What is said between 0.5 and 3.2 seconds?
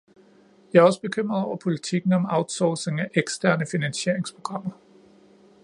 Jeg er også bekymret over politikken om outsourcing af alle